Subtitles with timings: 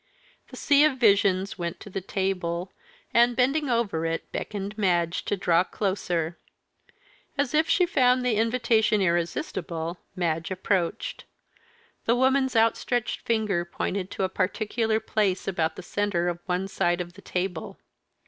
[0.47, 2.71] The sea of visions went to the table,
[3.13, 6.39] and, bending over it, beckoned to Madge to draw closer.
[7.37, 11.25] As if she found the invitation irresistible, Madge approached.
[12.05, 16.99] The woman's outstretched finger pointed to a particular place about the centre of one side
[16.99, 17.77] of the table.